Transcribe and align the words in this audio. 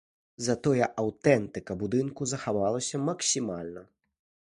Затое 0.45 0.87
аўтэнтыка 1.03 1.77
будынку 1.83 2.31
захавалася 2.35 3.05
максімальна. 3.11 3.87